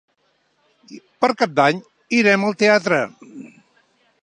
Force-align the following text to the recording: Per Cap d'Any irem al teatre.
Per 1.25 1.29
Cap 1.41 1.53
d'Any 1.59 1.83
irem 2.21 2.47
al 2.49 2.59
teatre. 2.65 3.01